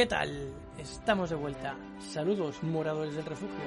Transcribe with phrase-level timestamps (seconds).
[0.00, 0.50] ¿Qué tal?
[0.78, 1.76] Estamos de vuelta.
[2.10, 3.58] Saludos, moradores del refugio.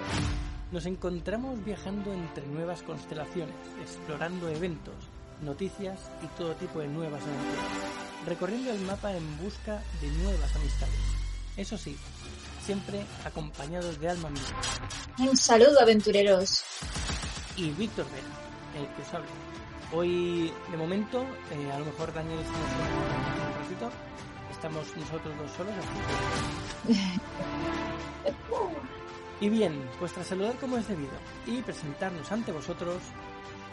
[0.71, 4.96] Nos encontramos viajando entre nuevas constelaciones, explorando eventos,
[5.44, 11.00] noticias y todo tipo de nuevas aventuras, recorriendo el mapa en busca de nuevas amistades.
[11.56, 11.96] Eso sí,
[12.65, 15.29] siempre acompañados de Alma Mía.
[15.29, 16.64] Un saludo, aventureros.
[17.57, 19.29] Y Víctor Vera, el que os habla.
[19.92, 23.92] Hoy, de momento, eh, a lo mejor Daniel está un ratito,
[24.64, 25.76] estamos nosotros dos solos.
[29.42, 31.12] Y bien, pues tras saludar como es debido
[31.46, 33.02] y presentarnos ante vosotros,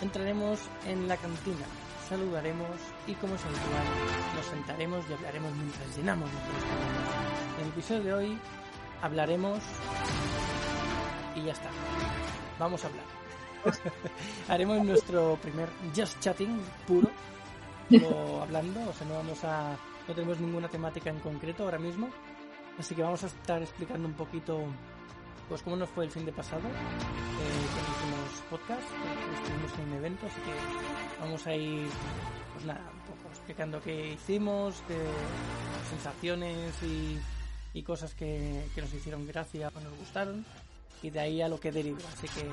[0.01, 1.65] entraremos en la cantina,
[2.09, 2.77] saludaremos
[3.07, 3.85] y como es habitual,
[4.35, 7.59] nos sentaremos y hablaremos mientras llenamos nuestros caminos.
[7.59, 8.39] En el episodio de hoy
[9.01, 9.61] hablaremos
[11.37, 11.71] y ya está.
[12.59, 13.05] Vamos a hablar.
[14.49, 17.09] Haremos nuestro primer just chatting puro
[18.43, 19.77] hablando, o sea, no vamos a
[20.11, 22.11] no tenemos ninguna temática en concreto ahora mismo,
[22.77, 24.65] así que vamos a estar explicando un poquito
[25.49, 28.83] pues cómo nos fue el fin de pasado eh, con hicimos podcast,
[29.35, 31.89] estuvimos en un evento, así que vamos a ir
[32.55, 34.83] pues nada, un poco explicando qué hicimos,
[35.91, 40.45] sensaciones y, cosas que, nos hicieron gracia o nos gustaron
[41.05, 42.01] y de ahí a lo que deriva.
[42.13, 42.51] Así que,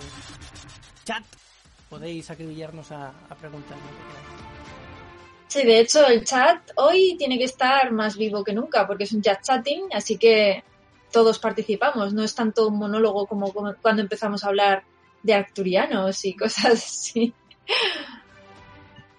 [1.05, 1.23] chat,
[1.89, 4.36] podéis acribillarnos a, a preguntar lo.
[5.47, 9.13] Sí, de hecho el chat hoy tiene que estar más vivo que nunca porque es
[9.13, 10.63] un chat chatting, así que
[11.11, 12.13] todos participamos.
[12.13, 14.83] No es tanto un monólogo como cuando empezamos a hablar
[15.23, 17.33] de arcturianos y cosas así.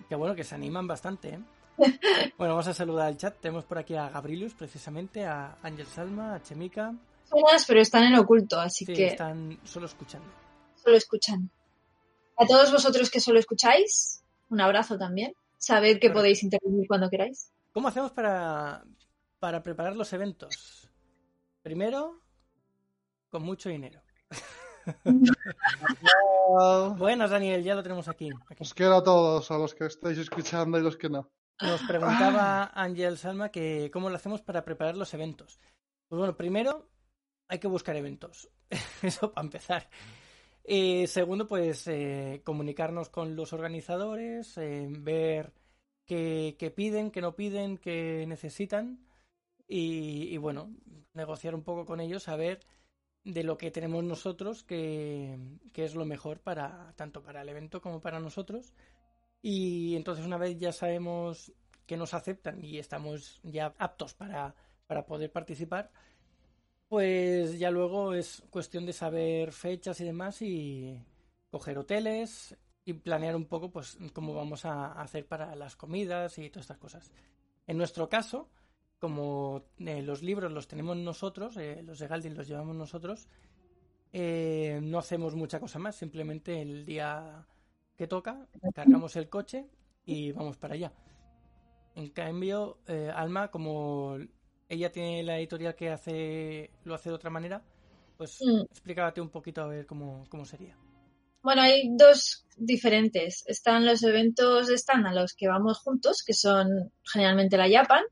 [0.08, 1.40] Qué bueno que se animan bastante, ¿eh?
[2.36, 3.36] Bueno, vamos a saludar al chat.
[3.40, 6.92] Tenemos por aquí a Gabrielius, precisamente, a Ángel Salma, a Chemica,
[7.30, 10.26] Buenas, pero están en oculto, así Sí, que están solo escuchando.
[10.82, 11.50] solo escuchan.
[12.38, 15.34] A todos vosotros que solo escucháis, un abrazo también.
[15.58, 17.52] Sabed que podéis intervenir cuando queráis.
[17.72, 18.84] ¿Cómo hacemos para,
[19.38, 20.88] para preparar los eventos?
[21.62, 22.22] Primero,
[23.28, 24.00] con mucho dinero.
[26.96, 28.30] Buenas, Daniel, ya lo tenemos aquí.
[28.48, 28.62] Aquí.
[28.62, 31.30] Os quiero a todos, a los que estáis escuchando y los que no.
[31.60, 35.58] Nos preguntaba Ángel Salma que cómo lo hacemos para preparar los eventos.
[36.08, 36.88] Pues bueno, primero
[37.48, 38.48] hay que buscar eventos.
[39.02, 39.90] Eso para empezar.
[40.70, 45.54] Eh, segundo, pues eh, comunicarnos con los organizadores, eh, ver
[46.04, 49.00] qué, piden, qué no piden, qué necesitan
[49.66, 50.70] y, bueno,
[51.14, 52.60] negociar un poco con ellos, a ver
[53.24, 55.38] de lo que tenemos nosotros, que,
[55.72, 58.74] que es lo mejor para tanto para el evento como para nosotros.
[59.40, 61.50] Y entonces una vez ya sabemos
[61.86, 64.54] que nos aceptan y estamos ya aptos para,
[64.86, 65.90] para poder participar,
[66.88, 71.02] pues ya luego es cuestión de saber fechas y demás y
[71.50, 76.48] coger hoteles y planear un poco pues cómo vamos a hacer para las comidas y
[76.50, 77.12] todas estas cosas.
[77.66, 78.48] En nuestro caso,
[78.98, 83.28] como eh, los libros los tenemos nosotros, eh, los de Galdin los llevamos nosotros,
[84.12, 87.46] eh, no hacemos mucha cosa más, simplemente el día
[87.96, 89.66] que toca, cargamos el coche
[90.06, 90.92] y vamos para allá.
[91.94, 94.16] En cambio, eh, Alma, como
[94.68, 97.62] ella tiene la editorial que hace lo hace de otra manera,
[98.16, 98.62] pues Mm.
[98.70, 100.76] explícate un poquito a ver cómo, cómo sería.
[101.42, 103.44] Bueno, hay dos diferentes.
[103.46, 108.02] Están los eventos están a los que vamos juntos, que son generalmente la Japan,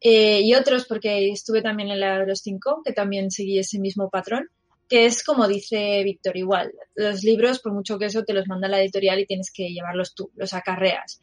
[0.00, 4.48] eh, y otros, porque estuve también en la Eurostinco, que también seguí ese mismo patrón,
[4.88, 6.72] que es como dice Víctor, igual.
[6.94, 10.14] Los libros, por mucho que eso, te los manda la editorial y tienes que llevarlos
[10.14, 11.20] tú, los acarreas.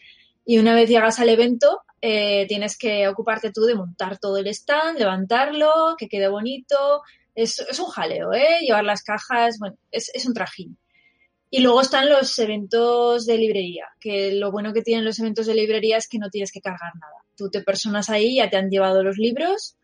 [0.49, 4.47] Y una vez llegas al evento, eh, tienes que ocuparte tú de montar todo el
[4.47, 7.03] stand, levantarlo, que quede bonito.
[7.35, 8.57] Es, un jaleo, ¿eh?
[8.61, 10.75] Llevar las cajas, bueno, es, es un trajín.
[11.51, 15.53] Y luego están los eventos de librería, que lo bueno que tienen los eventos de
[15.53, 17.23] librería es que no tienes que cargar nada.
[17.37, 19.77] Tú te personas ahí, ya te han llevado los libros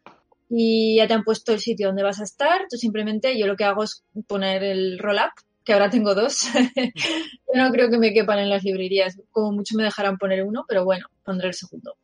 [0.50, 2.66] y ya te han puesto el sitio donde vas a estar.
[2.72, 5.34] Tú simplemente, yo lo que hago es poner el roll-up,
[5.66, 6.44] que ahora tengo dos.
[6.76, 9.20] yo no creo que me quepan en las librerías.
[9.32, 11.98] Como mucho me dejarán poner uno, pero bueno, pondré el segundo.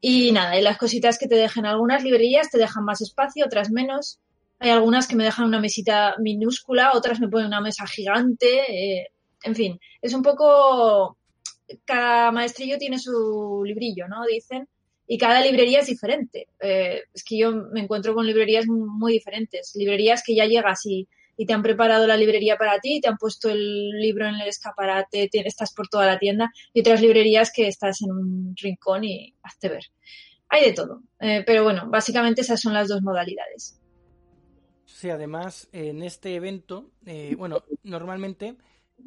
[0.00, 3.70] Y nada, y las cositas que te dejen algunas librerías te dejan más espacio, otras
[3.70, 4.20] menos.
[4.58, 8.60] Hay algunas que me dejan una mesita minúscula, otras me ponen una mesa gigante.
[8.68, 9.08] eh,
[9.42, 11.16] en fin, es un poco.
[11.86, 14.24] Cada maestrillo tiene su librillo, ¿no?
[14.26, 14.68] Dicen.
[15.06, 16.48] Y cada librería es diferente.
[16.60, 19.72] Eh, es que yo me encuentro con librerías muy diferentes.
[19.74, 23.16] Librerías que ya llegas y, y te han preparado la librería para ti, te han
[23.16, 26.52] puesto el libro en el escaparate, te- estás por toda la tienda.
[26.72, 29.84] Y otras librerías que estás en un rincón y hazte ver.
[30.48, 31.02] Hay de todo.
[31.20, 33.80] Eh, pero bueno, básicamente esas son las dos modalidades.
[34.86, 38.56] Sí, además, en este evento, eh, bueno, normalmente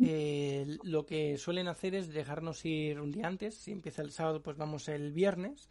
[0.03, 3.55] eh, lo que suelen hacer es dejarnos ir un día antes.
[3.55, 5.69] Si empieza el sábado, pues vamos el viernes.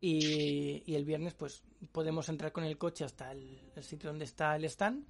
[0.00, 4.26] Y, y el viernes, pues podemos entrar con el coche hasta el, el sitio donde
[4.26, 5.06] está el stand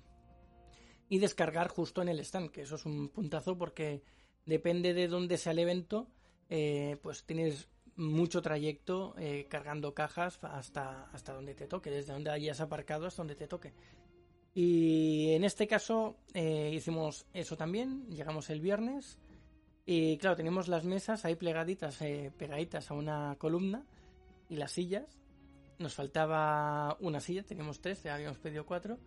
[1.09, 4.03] y descargar justo en el stand, que eso es un puntazo porque
[4.47, 6.09] depende de dónde sea el evento,
[6.49, 12.31] eh, pues tienes mucho trayecto eh, cargando cajas hasta, hasta donde te toque, desde donde
[12.31, 13.73] hayas aparcado hasta donde te toque.
[14.55, 19.19] Y en este caso eh, hicimos eso también, llegamos el viernes
[19.87, 23.85] y claro, tenemos las mesas ahí plegaditas, eh, pegaditas a una columna
[24.49, 25.19] y las sillas.
[25.79, 28.99] Nos faltaba una silla, teníamos tres, ya habíamos pedido cuatro.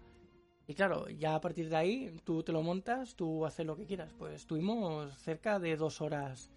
[0.67, 3.85] Y claro, ya a partir de ahí tú te lo montas, tú haces lo que
[3.85, 4.13] quieras.
[4.17, 6.51] Pues estuvimos cerca de dos horas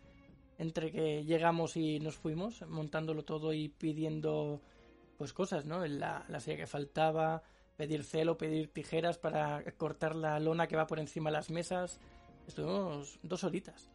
[0.58, 4.60] entre que llegamos y nos fuimos, montándolo todo y pidiendo
[5.16, 5.86] pues cosas, ¿no?
[5.86, 7.42] La, la silla que faltaba,
[7.76, 12.00] pedir celo, pedir tijeras para cortar la lona que va por encima de las mesas.
[12.48, 13.90] Estuvimos dos horitas.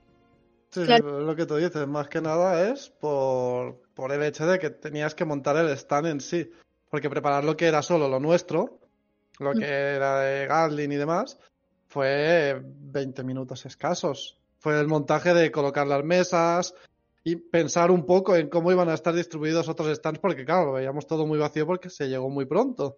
[0.72, 1.22] Sí, Claro.
[1.22, 5.14] lo que tú dices, más que nada es por, por el hecho de que tenías
[5.14, 6.50] que montar el stand en sí.
[6.90, 8.80] Porque preparar lo que era solo lo nuestro,
[9.40, 11.40] lo que era de Gatling y demás,
[11.88, 14.40] fue 20 minutos escasos.
[14.60, 16.74] Fue el montaje de colocar las mesas
[17.24, 20.74] y pensar un poco en cómo iban a estar distribuidos otros stands, porque claro, lo
[20.74, 22.98] veíamos todo muy vacío porque se llegó muy pronto.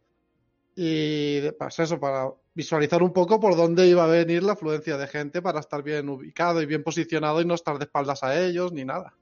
[0.75, 5.07] Y pues eso, para visualizar un poco por dónde iba a venir la afluencia de
[5.07, 8.73] gente para estar bien ubicado y bien posicionado y no estar de espaldas a ellos
[8.73, 9.13] ni nada.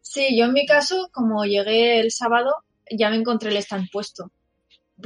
[0.00, 2.54] Sí, yo en mi caso, como llegué el sábado,
[2.90, 4.30] ya me encontré el stand puesto.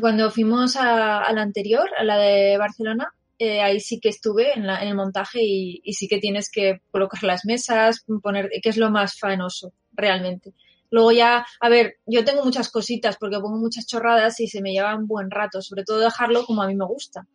[0.01, 4.53] Cuando fuimos a, a la anterior, a la de Barcelona, eh, ahí sí que estuve
[4.57, 8.49] en, la- en el montaje y, y sí que tienes que colocar las mesas, poner,
[8.63, 10.55] que es lo más faenoso, realmente.
[10.91, 14.73] Luego ya, a ver, yo tengo muchas cositas porque pongo muchas chorradas y se me
[14.73, 17.27] lleva un buen rato, sobre todo dejarlo como a mí me gusta.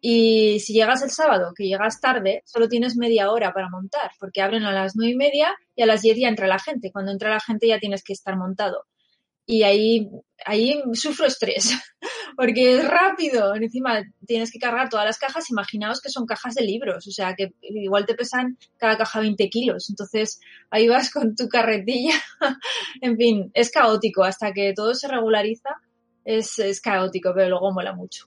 [0.00, 4.42] Y si llegas el sábado, que llegas tarde, solo tienes media hora para montar, porque
[4.42, 6.92] abren a las nueve y media y a las diez ya entra la gente.
[6.92, 8.84] Cuando entra la gente ya tienes que estar montado.
[9.50, 10.10] Y ahí,
[10.44, 11.72] ahí sufro estrés,
[12.36, 13.54] porque es rápido.
[13.54, 15.48] Encima tienes que cargar todas las cajas.
[15.50, 19.48] Imaginaos que son cajas de libros, o sea que igual te pesan cada caja 20
[19.48, 19.88] kilos.
[19.88, 22.12] Entonces ahí vas con tu carretilla.
[23.00, 24.22] en fin, es caótico.
[24.22, 25.70] Hasta que todo se regulariza,
[26.26, 28.26] es, es caótico, pero luego mola mucho.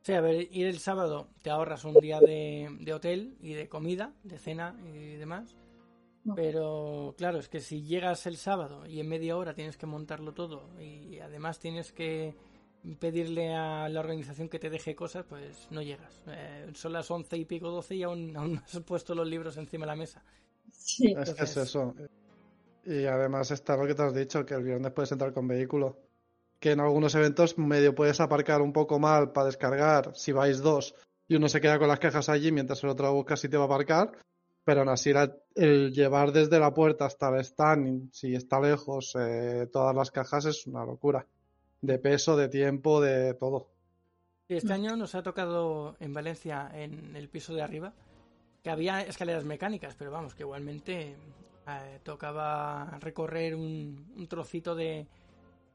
[0.00, 3.68] Sí, a ver, ir el sábado te ahorras un día de, de hotel y de
[3.68, 5.54] comida, de cena y demás.
[6.24, 6.34] No.
[6.34, 10.32] Pero claro, es que si llegas el sábado y en media hora tienes que montarlo
[10.34, 12.34] todo y además tienes que
[12.98, 16.20] pedirle a la organización que te deje cosas, pues no llegas.
[16.26, 19.56] Eh, son las once y pico, doce y aún, aún no has puesto los libros
[19.56, 20.22] encima de la mesa.
[20.72, 21.08] Sí.
[21.08, 21.94] Es que es Entonces- eso.
[22.84, 25.98] Y además está lo que te has dicho, que el viernes puedes entrar con vehículo.
[26.58, 30.94] Que en algunos eventos medio puedes aparcar un poco mal para descargar si vais dos
[31.28, 34.12] y uno se queda con las cajas allí mientras el otro busca sitio para aparcar.
[34.70, 39.16] Pero aún así la- el llevar desde la puerta hasta el stand, si está lejos,
[39.18, 41.26] eh, todas las cajas es una locura.
[41.82, 43.66] De peso, de tiempo, de todo.
[44.48, 47.94] Este año nos ha tocado en Valencia, en el piso de arriba,
[48.62, 51.16] que había escaleras mecánicas, pero vamos, que igualmente
[51.66, 55.04] eh, tocaba recorrer un, un trocito de,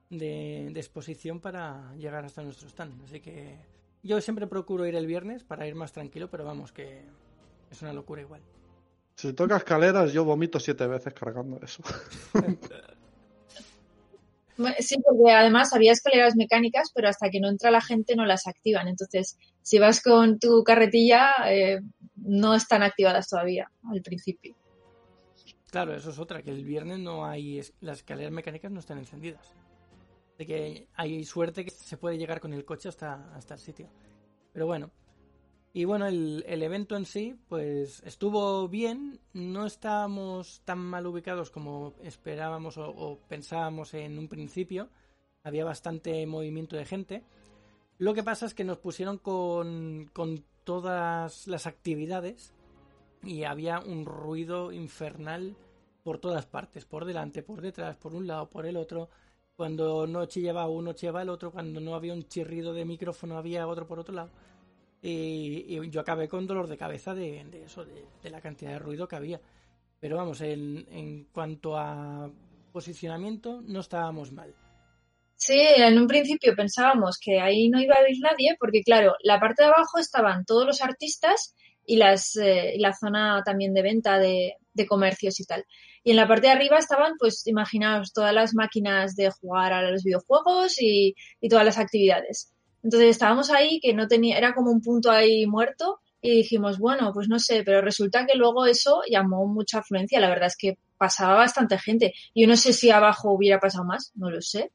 [0.10, 3.04] de, de exposición para llegar hasta nuestro stand.
[3.04, 3.58] Así que
[4.04, 7.02] yo siempre procuro ir el viernes para ir más tranquilo, pero vamos, que
[7.70, 8.40] es una locura igual.
[9.16, 11.84] Si toca escaleras, yo vomito siete veces cargando eso.
[14.80, 18.48] Sí, porque además había escaleras mecánicas, pero hasta que no entra la gente no las
[18.48, 18.88] activan.
[18.88, 21.82] Entonces, si vas con tu carretilla, eh,
[22.16, 24.56] no están activadas todavía al principio.
[25.72, 29.52] Claro, eso es otra, que el viernes no hay, las escaleras mecánicas no están encendidas.
[30.38, 33.90] De que hay suerte que se puede llegar con el coche hasta, hasta el sitio.
[34.54, 34.90] Pero bueno.
[35.76, 39.20] Y bueno, el, evento en sí, pues estuvo bien.
[39.34, 44.88] No estábamos tan mal ubicados como esperábamos o, o pensábamos en un principio.
[45.44, 47.26] Había bastante movimiento de gente.
[47.98, 52.54] Lo que pasa es que nos pusieron con, con todas las actividades
[53.22, 55.58] y había un ruido infernal
[56.04, 59.10] por todas partes, por delante, por detrás, por un lado, por el otro.
[59.58, 61.52] Cuando no chillaba uno, chillaba el otro.
[61.52, 64.30] Cuando no había un chirrido de micrófono, había otro por otro lado.
[65.08, 69.08] Y, yo acabé con dolor de cabeza de, de eso, de, la cantidad de ruido
[69.08, 69.40] que había.
[70.00, 72.30] Pero vamos, en, en cuanto a
[72.72, 74.54] posicionamiento, no estábamos mal.
[75.36, 79.40] Sí, en un principio pensábamos que ahí no iba a haber nadie, porque claro, la
[79.40, 81.54] parte de abajo estaban todos los artistas
[81.86, 85.66] y, las, eh, la zona también de venta de, de comercios y tal.
[86.04, 89.90] Y en la parte de arriba estaban, pues, imaginaos, todas las máquinas de jugar a
[89.92, 92.55] los videojuegos y, y todas las actividades.
[92.86, 97.12] Entonces estábamos ahí que no tenía, era como un punto ahí muerto y dijimos, bueno,
[97.16, 100.20] pues no sé, pero resulta que luego eso llamó mucha afluencia.
[100.20, 102.14] La verdad es que pasaba bastante gente.
[102.36, 104.72] Yo no sé si abajo hubiera pasado más, no lo sé,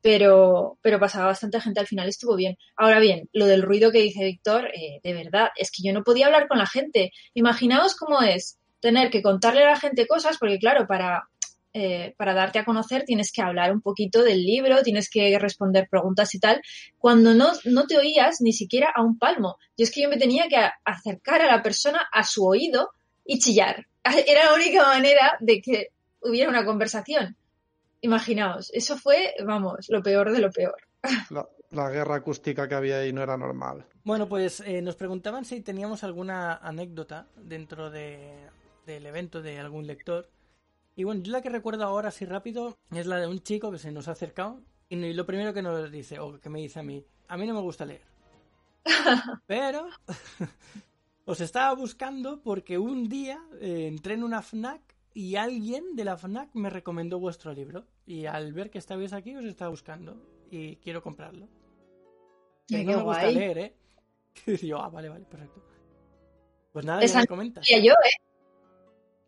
[0.00, 2.56] pero, pero pasaba bastante gente, al final estuvo bien.
[2.74, 6.04] Ahora bien, lo del ruido que dice Víctor, eh, de verdad, es que yo no
[6.04, 7.12] podía hablar con la gente.
[7.34, 11.28] Imaginaos cómo es tener que contarle a la gente cosas, porque claro, para,
[11.74, 15.88] eh, para darte a conocer tienes que hablar un poquito del libro, tienes que responder
[15.88, 16.60] preguntas y tal,
[16.98, 19.56] cuando no, no te oías ni siquiera a un palmo.
[19.76, 22.90] Yo es que yo me tenía que acercar a la persona a su oído
[23.24, 23.86] y chillar.
[24.26, 25.88] Era la única manera de que
[26.20, 27.36] hubiera una conversación.
[28.00, 30.76] Imaginaos, eso fue, vamos, lo peor de lo peor.
[31.70, 33.86] La, guerra acústica que había ahí no era normal.
[34.04, 38.46] Bueno, pues eh, nos preguntaban si teníamos alguna anécdota dentro de,
[38.84, 40.28] del evento de algún lector.
[40.94, 43.78] Y bueno, yo la que recuerdo ahora así rápido es la de un chico que
[43.78, 46.82] se nos ha acercado y lo primero que nos dice, o que me dice a
[46.82, 48.02] mí, a mí no me gusta leer.
[49.46, 49.88] Pero
[51.24, 54.82] os estaba buscando porque un día eh, entré en una FNAC
[55.14, 57.86] y alguien de la FNAC me recomendó vuestro libro.
[58.04, 60.16] Y al ver que estabais aquí os estaba buscando
[60.50, 61.48] y quiero comprarlo.
[62.68, 63.76] no me gusta leer, ¿eh?
[64.46, 65.62] Y yo, ah, vale, vale, perfecto.
[66.72, 67.66] Pues nada, ya me comentas.
[67.66, 68.31] yo, ¿eh?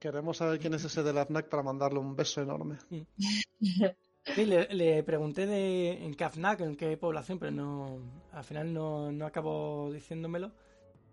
[0.04, 2.76] Queremos saber quién es ese de la FNAC para mandarle un beso enorme.
[2.90, 8.00] Sí, le, pregunté de en qué FNAC, en qué población, pero no,
[8.32, 10.52] al final no, no acabó diciéndomelo.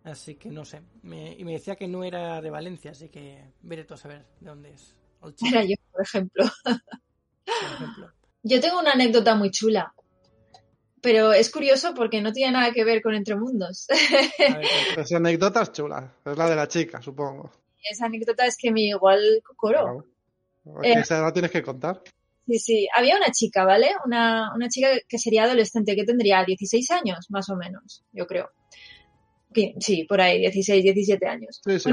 [0.03, 0.81] Así que no sé.
[1.03, 4.49] y me decía que no era de Valencia, así que veré todo a saber de
[4.49, 4.93] dónde es.
[5.41, 6.43] Era yo, por ejemplo.
[8.43, 9.93] Yo tengo una anécdota muy chula.
[10.99, 13.87] Pero es curioso porque no tiene nada que ver con Entre Mundos.
[14.97, 16.13] esa anécdota es chula.
[16.25, 17.60] Es la de la chica, supongo.
[17.89, 19.21] Esa anécdota es que me igual
[19.55, 20.05] coro.
[20.83, 22.01] Eh, esa la tienes que contar.
[22.47, 22.87] Sí, sí.
[22.95, 23.91] Había una chica, ¿vale?
[24.05, 28.51] Una, una chica que sería adolescente, que tendría 16 años, más o menos, yo creo
[29.79, 31.61] sí, por ahí, 16, 17 años.
[31.63, 31.91] Sí, sí.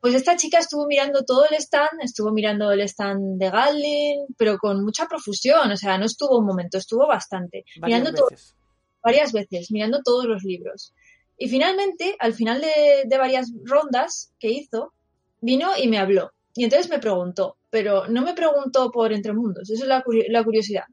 [0.00, 4.58] Pues, esta chica estuvo mirando todo el stand, estuvo mirando el stand de Gatlin, pero
[4.58, 7.64] con mucha profusión, o sea, no estuvo un momento, estuvo bastante.
[7.80, 8.56] Varias mirando veces.
[9.02, 10.94] varias veces, mirando todos los libros.
[11.36, 14.92] Y finalmente, al final de, de varias rondas que hizo,
[15.40, 16.32] vino y me habló.
[16.54, 20.02] Y entonces me preguntó, pero no me preguntó por Entre Mundos, eso es la,
[20.44, 20.84] curiosidad.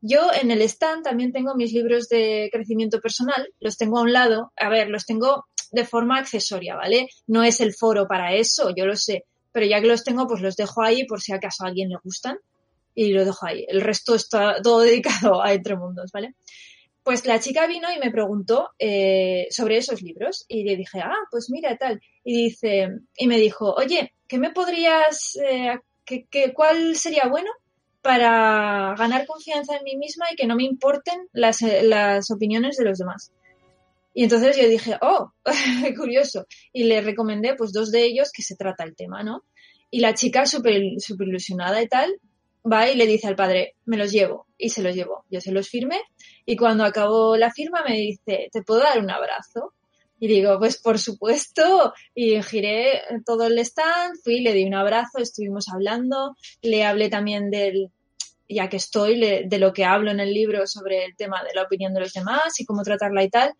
[0.00, 4.12] Yo en el stand también tengo mis libros de crecimiento personal, los tengo a un
[4.12, 7.08] lado, a ver, los tengo de forma accesoria, ¿vale?
[7.26, 10.40] No es el foro para eso, yo lo sé, pero ya que los tengo, pues
[10.40, 12.38] los dejo ahí por si acaso a alguien le gustan
[12.94, 13.64] y lo dejo ahí.
[13.68, 16.34] El resto está todo dedicado a Entre Mundos, ¿vale?
[17.02, 21.26] Pues la chica vino y me preguntó eh, sobre esos libros y le dije, ah,
[21.30, 22.00] pues mira, tal.
[22.24, 25.78] Y dice, y me dijo, oye, ¿qué me podrías, eh,
[26.54, 27.50] cuál sería bueno
[28.02, 32.84] para ganar confianza en mí misma y que no me importen las, las opiniones de
[32.84, 33.30] los demás?
[34.14, 35.32] Y entonces yo dije, oh,
[35.96, 36.46] curioso.
[36.72, 39.42] Y le recomendé pues dos de ellos que se trata el tema, ¿no?
[39.90, 42.20] Y la chica súper super ilusionada y tal,
[42.70, 44.46] va y le dice al padre, me los llevo.
[44.56, 45.24] Y se los llevó.
[45.30, 46.00] Yo se los firmé
[46.46, 49.74] y cuando acabó la firma me dice, ¿te puedo dar un abrazo?
[50.20, 51.92] Y digo, pues por supuesto.
[52.14, 57.50] Y giré todo el stand, fui, le di un abrazo, estuvimos hablando, le hablé también
[57.50, 57.90] del,
[58.48, 61.62] ya que estoy, de lo que hablo en el libro sobre el tema de la
[61.62, 63.54] opinión de los demás y cómo tratarla y tal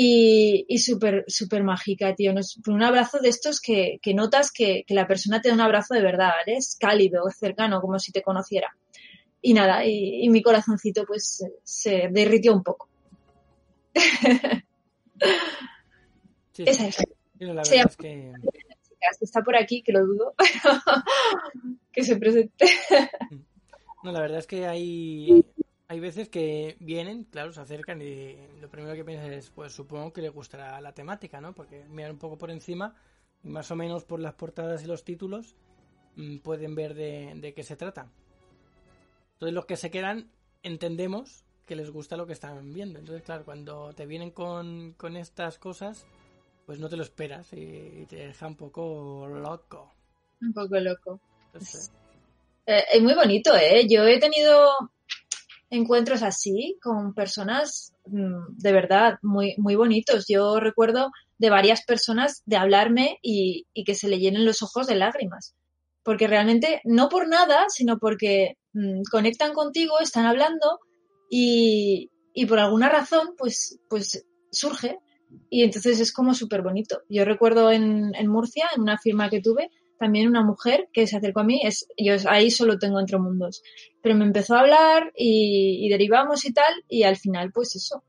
[0.00, 2.32] y, y súper super mágica, tío.
[2.66, 5.94] un abrazo de estos que, que notas que, que, la persona te da un abrazo
[5.94, 6.34] de verdad.
[6.46, 8.76] Es cálido, es cercano, como si te conociera.
[9.42, 12.88] Y nada, y, y mi corazoncito pues se derritió un poco.
[16.58, 16.96] Sí, Esa es.
[17.38, 18.32] la verdad es que...
[19.20, 20.34] Está por aquí, que lo dudo,
[21.92, 22.66] que se presente.
[24.00, 25.44] No, la verdad es que hay,
[25.88, 30.12] hay veces que vienen, claro, se acercan y lo primero que piensas es, pues supongo
[30.12, 31.52] que les gustará la temática, ¿no?
[31.52, 32.94] Porque miran un poco por encima
[33.42, 35.56] y más o menos por las portadas y los títulos
[36.14, 38.08] mm, pueden ver de, qué se trata.
[39.32, 40.30] Entonces los que se quedan
[40.62, 43.00] entendemos que les gusta lo que están viendo.
[43.00, 46.06] Entonces, claro, cuando te vienen con, con estas cosas,
[46.68, 49.90] pues no te lo esperas y, te deja un poco loco.
[50.42, 51.18] Un poco loco.
[52.66, 53.86] Eh, es muy bonito, ¿eh?
[53.88, 54.68] Yo he tenido
[55.70, 60.26] encuentros así con personas mm, de verdad muy, muy bonitos.
[60.28, 64.96] Yo recuerdo de varias personas de hablarme y, que se le llenen los ojos de
[64.96, 65.54] lágrimas.
[66.02, 70.80] Porque realmente, no por nada, sino porque mm, conectan contigo, están hablando
[71.30, 74.98] y, y por alguna razón, pues, pues surge.
[75.50, 77.02] Y entonces es como súper bonito.
[77.08, 81.16] Yo recuerdo en, en Murcia, en una firma que tuve, también una mujer que se
[81.16, 83.62] acercó a mí, es, yo ahí solo tengo entre mundos,
[84.00, 88.04] pero me empezó a hablar y, derivamos y tal, y al final pues eso,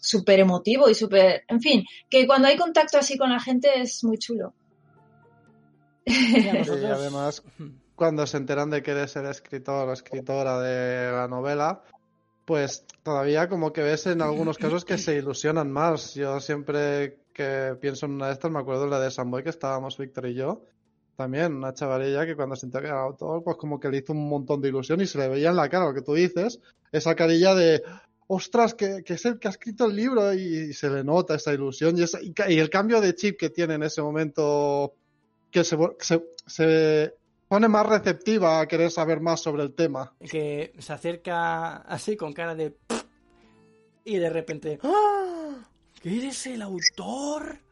[0.00, 4.02] súper emotivo y súper, en fin, que cuando hay contacto así con la gente es
[4.02, 4.54] muy chulo.
[6.06, 7.42] Y además,
[7.94, 11.82] cuando se enteran de que eres el escritor o escritora de la novela,
[12.50, 16.14] pues todavía como que ves en algunos casos que se ilusionan más.
[16.14, 19.50] Yo siempre que pienso en una de estas, me acuerdo de la de Samboy, que
[19.50, 20.64] estábamos Víctor y yo.
[21.14, 24.28] También, una chavalilla que cuando se enteró era autor, pues como que le hizo un
[24.28, 26.58] montón de ilusión y se le veía en la cara lo que tú dices,
[26.90, 27.84] esa carilla de,
[28.26, 31.94] ostras, que, es el que ha escrito el libro y, se le nota esa ilusión
[31.96, 34.96] y, el cambio de chip que tiene en ese momento,
[35.52, 35.78] que se,
[36.46, 37.14] se
[37.50, 40.14] pone más receptiva a querer saber más sobre el tema.
[40.30, 42.76] que se acerca así con cara de
[44.04, 45.68] y de repente ¡Ah!
[46.00, 47.58] ¿Que eres el autor?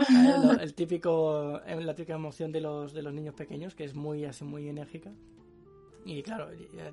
[0.00, 3.94] Eh, el típico eh, la típica emoción de los de los niños pequeños que es
[3.94, 5.12] muy así muy enérgica
[6.06, 6.48] y claro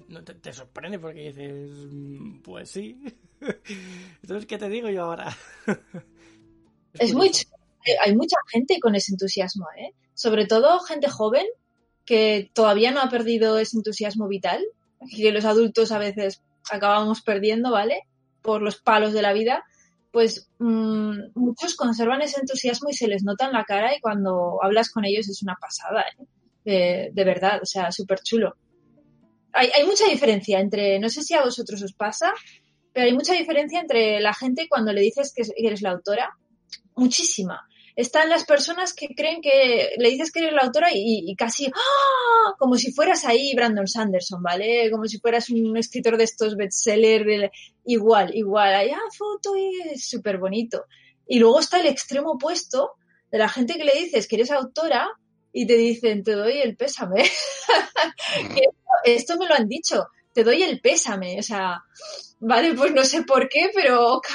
[0.09, 2.99] no te, te sorprende porque dices "Mm, pues sí
[4.21, 5.33] entonces qué te digo yo ahora
[6.99, 7.43] Es muy curioso.
[7.45, 7.97] chulo.
[8.03, 9.93] Hay mucha gente con ese entusiasmo, ¿eh?
[10.13, 11.45] Sobre todo gente joven
[12.07, 14.63] que todavía no ha perdido ese entusiasmo vital,
[15.15, 18.03] que los adultos a veces acabamos perdiendo, ¿vale?
[18.41, 19.63] Por los palos de la vida.
[20.11, 24.57] Pues mm, muchos conservan ese entusiasmo y se les nota en la cara y cuando
[24.63, 26.05] hablas con ellos es una pasada,
[26.65, 27.11] ¿eh?
[27.13, 28.55] De, verdad, o sea, súper chulo.
[29.53, 32.33] Hay, mucha diferencia entre, no sé si a vosotros os pasa,
[32.93, 35.91] pero hay mucha diferencia entre la gente cuando le dices que es- que eres la
[35.91, 36.29] autora
[36.95, 37.65] muchísima.
[37.97, 42.53] Están las personas que creen que le dices que eres la autora y, casi ¡ah!
[42.59, 44.91] como si fueras ahí Brandon Sanderson, ¿vale?
[44.91, 47.51] Como si fueras un escritor de estos bestsellers,
[47.85, 50.85] igual, igual, ahí, ah, foto y es súper bonito.
[51.25, 52.91] Y luego está el extremo opuesto
[53.31, 55.09] de la gente que le dices que eres autora
[55.51, 57.23] y te dicen, te doy el pésame.
[58.51, 61.83] Esto, esto me lo han dicho, te doy el pésame, o sea,
[62.39, 64.27] vale, pues no sé por qué, pero ok.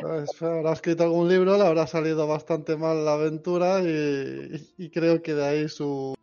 [0.00, 5.34] Pues, habrá escrito algún libro, le habrá salido bastante mal la aventura y, creo que
[5.34, 6.14] de ahí su,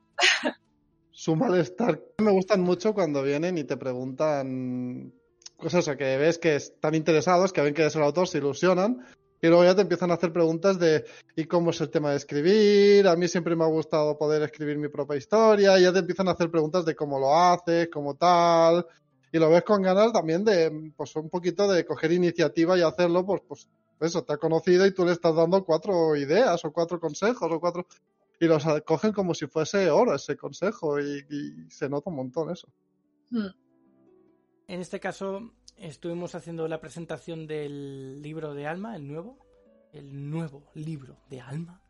[1.11, 2.01] su malestar.
[2.19, 5.13] Me gustan mucho cuando vienen y te preguntan
[5.57, 9.05] cosas o que ves que están interesados, que ven que eres el autor, se ilusionan
[9.41, 11.03] y luego ya te empiezan a hacer preguntas de
[11.35, 13.07] ¿y cómo es el tema de escribir?
[13.07, 16.29] A mí siempre me ha gustado poder escribir mi propia historia y ya te empiezan
[16.29, 18.85] a hacer preguntas de cómo lo haces, cómo tal
[19.33, 23.25] y lo ves con ganas también de, pues un poquito de coger iniciativa y hacerlo,
[23.25, 23.67] pues, pues
[23.99, 27.59] eso, te ha conocido y tú le estás dando cuatro ideas o cuatro consejos o
[27.59, 27.87] cuatro...
[28.39, 32.51] Y los cogen como si fuese oro ese consejo y, y se nota un montón
[32.51, 32.67] eso.
[33.31, 33.47] Hmm.
[34.67, 39.39] En este caso, estuvimos haciendo la presentación del libro de Alma, el nuevo.
[39.93, 41.81] El nuevo libro de Alma.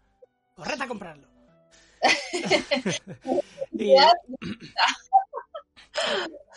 [0.55, 1.27] ¡Corred a comprarlo!
[3.71, 3.95] y,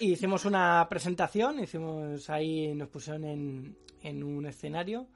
[0.01, 5.09] y hicimos una presentación, hicimos ahí, nos pusieron en, en un escenario.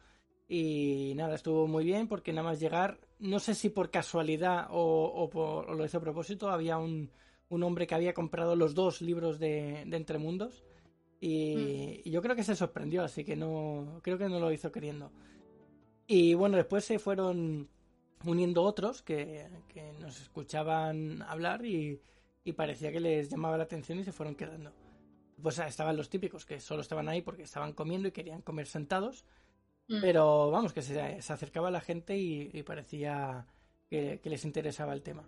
[0.48, 5.04] Y nada, estuvo muy bien porque nada más llegar, no sé si por casualidad o,
[5.04, 7.10] o por- o lo hizo a propósito, había un,
[7.50, 10.64] un hombre que había comprado los dos libros de, de Entre Mundos.
[11.20, 14.72] Y, y yo creo que se sorprendió, así que no creo que no lo hizo
[14.72, 15.12] queriendo.
[16.06, 17.68] Y bueno, después se fueron
[18.24, 22.00] uniendo otros que, que nos escuchaban hablar y,
[22.50, 24.72] y parecía que les llamaba la atención y se fueron quedando.
[25.42, 28.66] Pues ah, estaban los típicos que solo estaban ahí porque estaban comiendo y querían comer
[28.66, 29.24] sentados.
[29.88, 30.00] Mm.
[30.00, 33.46] Pero vamos, que se, se acercaba la gente y, y parecía
[33.88, 35.26] que, que les interesaba el tema.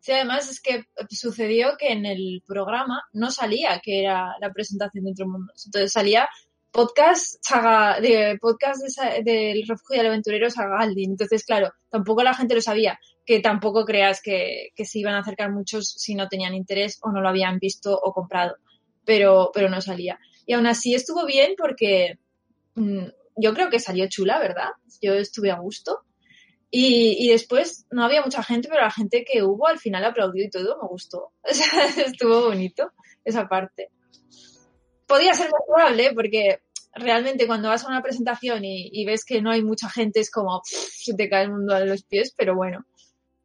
[0.00, 5.04] Sí, además es que sucedió que en el programa no salía que era la presentación
[5.04, 5.66] de Entre Mundos.
[5.66, 6.28] Entonces salía
[6.70, 11.12] podcast saga, de podcast de del refugio del aventurero Sagaldin.
[11.12, 12.98] Entonces, claro, tampoco la gente lo sabía.
[13.24, 17.12] Que tampoco creas que, que se iban a acercar muchos si no tenían interés o
[17.12, 18.56] no lo habían visto o comprado.
[19.04, 20.18] Pero, pero no salía.
[20.46, 22.18] Y aún así estuvo bien porque
[22.74, 24.70] mm, yo creo que salió chula, ¿verdad?
[25.02, 26.00] Yo estuve a gusto.
[26.70, 30.44] Y, y después no había mucha gente, pero la gente que hubo al final aplaudió
[30.44, 31.32] y todo, me gustó.
[31.44, 32.92] Estuvo bonito
[33.24, 33.90] esa parte.
[35.08, 36.12] Podía ser mejorable, ¿eh?
[36.14, 36.60] porque
[36.94, 40.30] realmente cuando vas a una presentación y, y ves que no hay mucha gente es
[40.30, 42.84] como pff, se te cae el mundo a los pies, pero bueno,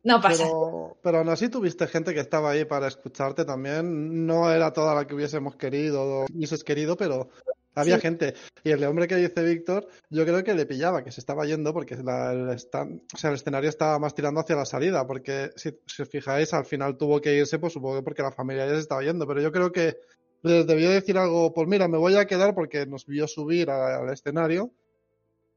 [0.03, 0.43] no pasa.
[0.45, 4.25] Pero, pero aún así tuviste gente que estaba ahí para escucharte también.
[4.25, 7.29] No era toda la que hubiésemos querido hubieses querido, pero
[7.75, 8.01] había Sí.
[8.01, 8.33] gente.
[8.63, 11.73] Y el hombre que dice Víctor, yo creo que le pillaba, que se estaba yendo
[11.73, 15.07] porque la- el, stand- o sea, el escenario estaba más tirando hacia la salida.
[15.07, 18.31] Porque si, si os fijáis, al final tuvo que irse, pues supongo que porque la
[18.31, 19.25] familia ya se estaba yendo.
[19.25, 19.97] Pero yo creo que
[20.43, 23.97] les debió decir algo, pues mira, me voy a quedar porque nos vio subir a-
[23.99, 24.71] al escenario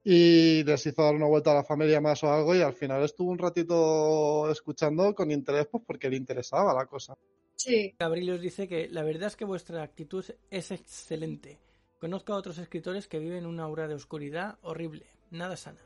[0.04, 3.02] y les hizo dar una vuelta a la familia más o algo y al final
[3.02, 7.16] estuvo un ratito escuchando con interés pues porque le interesaba la cosa.
[7.56, 11.58] Sí, Gabriel os dice que la verdad es que vuestra actitud es excelente.
[11.98, 15.80] Conozco a otros escritores que viven una aura de oscuridad horrible, nada sana.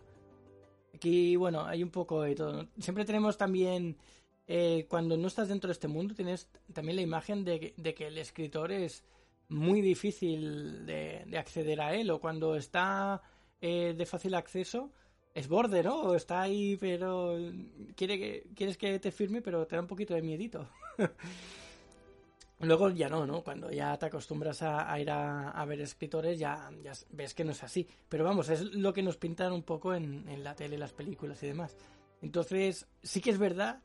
[0.94, 2.66] Aquí, bueno, hay un poco de todo.
[2.78, 3.96] Siempre tenemos también,
[4.52, 8.18] eh, cuando no estás dentro de este mundo, tienes también la imagen de, que el
[8.18, 9.04] escritor es
[9.48, 13.22] muy difícil de, acceder a él, o cuando está
[13.60, 14.90] eh, de fácil acceso,
[15.34, 16.00] es borde, ¿no?
[16.00, 17.38] O está ahí, pero
[17.94, 20.68] quiere que, quieres que te firme, pero te da un poquito de miedito.
[22.58, 23.44] Luego ya no, ¿no?
[23.44, 27.62] Cuando ya te acostumbras a, ir a, ver escritores, ya, ya, ves que no es
[27.62, 27.86] así.
[28.08, 31.46] Pero vamos, es lo que nos pintan un poco en, la tele, las películas y
[31.46, 31.76] demás.
[32.20, 33.80] Entonces, sí que es verdad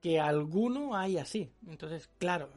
[0.00, 1.50] que alguno hay así.
[1.66, 2.50] Entonces, claro,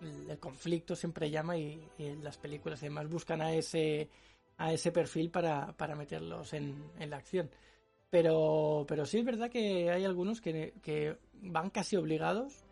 [0.00, 1.80] el conflicto siempre llama y,
[2.22, 4.08] las películas y demás buscan a ese,
[4.56, 7.50] a ese perfil para, para meterlos en, en, la acción.
[8.10, 12.64] Pero, pero sí es verdad que hay algunos que, que van casi obligados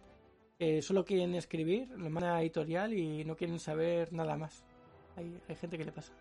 [0.80, 4.64] solo quieren escribir, lo mandan a editorial y no quieren saber nada más.
[5.16, 6.12] Hay, hay gente que le pasa.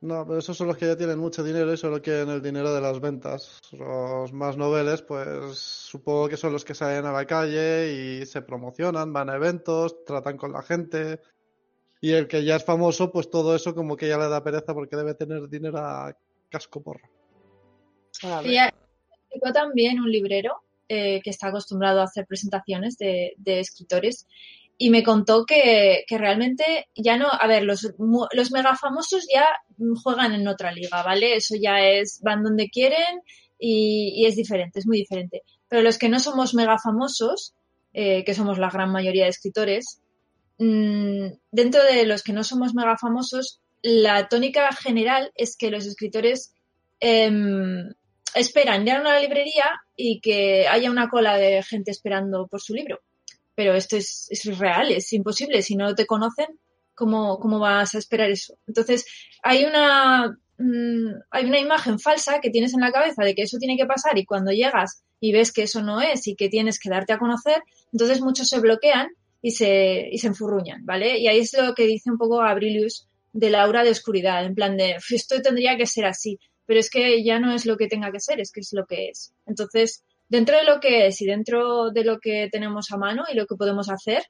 [0.00, 2.74] No, pero esos son los que ya tienen mucho dinero y solo quieren el dinero
[2.74, 3.58] de las ventas.
[3.72, 8.42] Los más noveles, pues supongo que son los que salen a la calle y se
[8.42, 11.20] promocionan, van a eventos, tratan con la gente.
[12.00, 14.74] Y el que ya es famoso, pues todo eso como que ya le da pereza
[14.74, 16.16] porque debe tener dinero a
[16.50, 17.08] casco porro.
[18.44, 18.58] Y
[19.52, 24.26] también un librero eh, que está acostumbrado a hacer presentaciones de, escritores
[24.78, 27.88] y me contó que, realmente ya no, a ver, los,
[28.32, 29.46] los mega famosos ya
[30.02, 31.36] juegan en otra liga, ¿vale?
[31.36, 33.20] Eso ya es, van donde quieren
[33.58, 35.42] y, es diferente, es muy diferente.
[35.68, 37.54] Pero los que no somos mega famosos,
[37.94, 40.00] eh, que somos la gran mayoría de escritores,
[40.58, 45.86] mm, dentro de los que no somos mega famosos, la tónica general es que los
[45.86, 46.52] escritores
[47.00, 47.92] em,
[48.34, 49.64] esperan ir a una librería
[49.96, 53.00] y que haya una cola de gente esperando por su libro.
[53.56, 55.62] Pero esto es, es real, es imposible.
[55.62, 56.46] Si no te conocen,
[56.94, 58.56] ¿cómo, ¿cómo vas a esperar eso?
[58.68, 59.04] Entonces,
[59.42, 63.58] hay una, mm, hay una imagen falsa que tienes en la cabeza de que eso
[63.58, 66.78] tiene que pasar y cuando llegas y ves que eso no es y que tienes
[66.78, 69.08] que darte a conocer, entonces muchos se bloquean
[69.42, 71.18] y se, y se enfurruñan, ¿vale?
[71.18, 74.54] Y ahí es lo que dice un poco Abrilius de la aura de oscuridad, en
[74.54, 77.86] plan de, esto tendría que ser así pero es que ya no es lo que
[77.86, 79.32] tenga que ser, es que es lo que es.
[79.46, 83.36] Entonces, dentro de lo que es y dentro de lo que tenemos a mano y
[83.36, 84.24] lo que podemos hacer,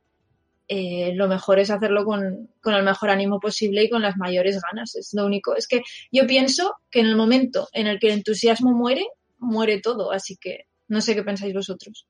[0.69, 4.97] eh, lo mejor es hacerlo con, el mejor ánimo posible y con las mayores ganas.
[4.97, 5.55] Es lo único.
[5.55, 9.07] Es que yo pienso que en el momento en el que el entusiasmo muere,
[9.39, 10.11] muere todo.
[10.11, 12.07] Así que no sé qué pensáis vosotros.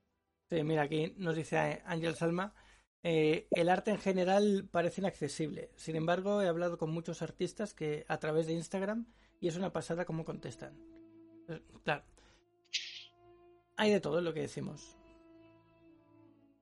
[0.49, 2.55] Sí, mira, aquí nos dice Ángel Salma.
[3.03, 5.71] Eh, el arte en general parece inaccesible.
[5.77, 9.07] Sin embargo, he hablado con muchos artistas que a través de Instagram
[9.41, 10.77] y es una pasada cómo contestan.
[11.85, 12.03] Claro.
[13.77, 14.97] Hay de todo lo que decimos.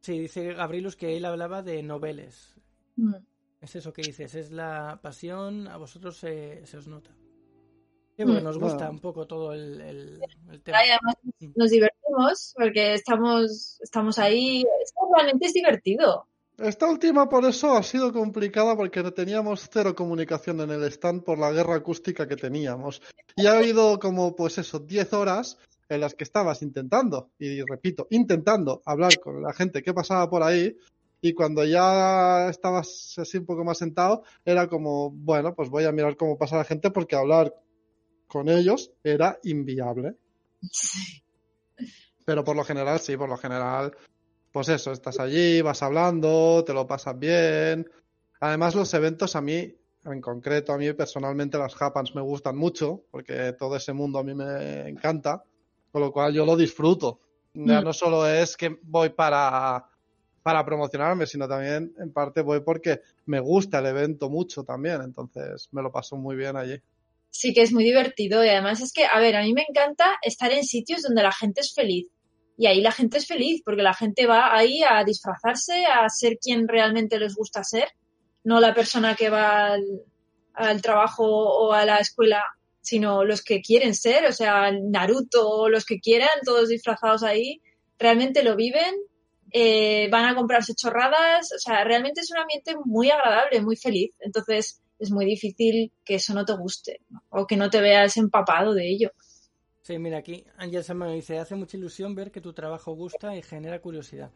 [0.00, 2.55] Sí, dice Gabrilus que él hablaba de noveles.
[2.96, 3.14] Mm.
[3.61, 7.11] Es eso que dices, es la pasión, a vosotros se, os nota.
[8.16, 8.44] Sí, porque mm.
[8.44, 10.20] nos gusta un poco todo el,
[10.62, 10.79] tema.
[10.79, 11.14] además
[11.57, 14.64] nos divertimos porque estamos, estamos ahí.
[15.14, 16.29] realmente es divertido.
[16.59, 21.38] Esta última por eso ha sido complicada porque teníamos cero comunicación en el stand por
[21.38, 23.03] la guerra acústica que teníamos.
[23.35, 28.06] Y ha habido como, pues eso, 10 horas en las que estabas intentando, y repito,
[28.10, 30.76] intentando hablar con la gente que pasaba por ahí,
[31.20, 35.92] y cuando ya estabas así un poco más sentado, era como, bueno, pues voy a
[35.92, 37.54] mirar cómo pasa la gente porque hablar
[38.26, 40.16] con ellos era inviable.
[42.26, 43.96] Pero por lo general, sí, por lo general
[44.54, 47.90] pues eso, estás allí, vas hablando, te lo pasas bien.
[48.38, 53.02] Además, los eventos a mí, en concreto, a mí personalmente las Japans me gustan mucho,
[53.10, 55.42] porque todo ese mundo a mí me encanta,
[55.94, 57.20] con lo cual yo lo disfruto.
[57.54, 57.85] Ya mm.
[57.85, 59.87] no solo es que voy para,
[60.42, 65.68] para promocionarme, sino también en parte voy porque me gusta el evento mucho también, entonces
[65.70, 66.83] me lo paso muy bien allí.
[67.30, 70.18] Sí que es muy divertido y además es que, a ver, a mí me encanta
[70.20, 72.09] estar en sitios donde la gente es feliz
[72.59, 76.38] y ahí la gente es feliz porque la gente va ahí a disfrazarse, a ser
[76.40, 77.87] quien realmente les gusta ser,
[78.42, 79.76] no la persona que va
[80.54, 82.42] al, trabajo o a la escuela,
[82.84, 87.62] sino los que quieren ser, o sea, Naruto los que quieran, todos disfrazados ahí,
[87.98, 88.94] realmente lo viven,
[89.50, 94.14] eh, van a comprarse chorradas, o sea, realmente es un ambiente muy agradable, muy feliz.
[94.20, 98.74] Entonces es muy difícil que eso no te guste o que no te veas empapado
[98.74, 99.10] de ello.
[99.80, 103.42] Sí, mira, aquí Ángel Sama dice, hace mucha ilusión ver que tu trabajo gusta y
[103.42, 104.30] genera curiosidad.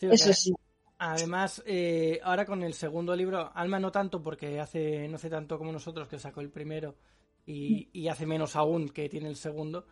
[0.00, 0.52] Eso sí.
[0.98, 5.58] Además, eh, ahora con el segundo libro, Alma no tanto porque hace no hace tanto
[5.58, 6.96] como nosotros que sacó el primero
[7.46, 9.86] y, hace menos aún que tiene el segundo.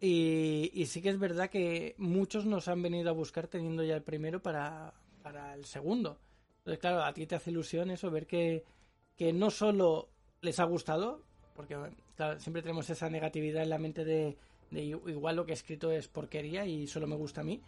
[0.00, 4.02] Y, sí que es verdad que muchos nos han venido a buscar teniendo ya el
[4.02, 6.18] primero para, para el segundo.
[6.58, 8.64] Entonces, claro, a ti te hace ilusión eso, ver que,
[9.16, 10.08] que no solo
[10.40, 11.22] les ha gustado,
[11.54, 11.76] porque
[12.38, 14.36] siempre tenemos esa negatividad en la mente de,
[14.70, 17.60] de igual lo que he escrito es porquería y solo me gusta a mí.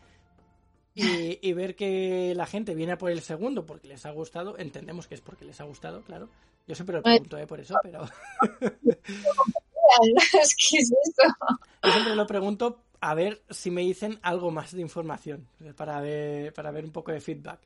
[0.95, 4.59] Y, y, ver que la gente viene a por el segundo porque les ha gustado,
[4.59, 6.29] entendemos que es porque les ha gustado, claro.
[6.67, 7.47] Yo siempre lo pregunto ¿eh?
[7.47, 8.05] por eso, pero...
[10.41, 11.37] es que es eso.
[11.83, 16.53] Yo siempre lo pregunto a ver si me dicen algo más de información, para ver,
[16.53, 17.61] para ver un poco de feedback.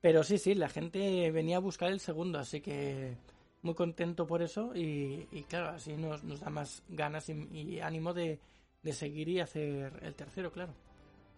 [0.00, 3.16] Pero sí, sí, la gente venía a buscar el segundo, así que
[3.62, 8.40] muy contento por eso y, claro, así nos, nos, da más ganas y, ánimo de,
[8.82, 10.72] de, seguir y hacer el tercero, claro.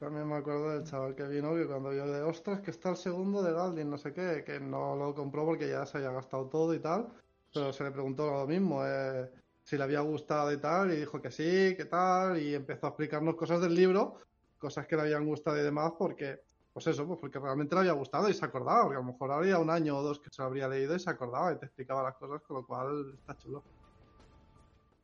[0.05, 2.97] También me acuerdo del chaval que vino que cuando yo de ostras que está el
[2.99, 6.47] segundo de Galdin, no sé qué, que no lo compró porque ya se había gastado
[6.51, 7.09] todo y tal,
[7.51, 9.31] pero se le preguntó lo mismo, eh,
[9.63, 12.89] si le había gustado y tal, y dijo que sí, que tal, y empezó a
[12.91, 14.19] explicarnos cosas del libro,
[14.59, 17.93] cosas que le habían gustado y demás, porque pues eso, pues porque realmente le había
[17.93, 20.43] gustado y se acordaba, porque a lo mejor habría un año o dos que se
[20.43, 23.39] lo habría leído y se acordaba y te explicaba las cosas, con lo cual está
[23.39, 23.65] chulo.